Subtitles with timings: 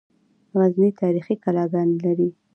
[0.57, 2.29] غزني تاریخي کلاګانې لري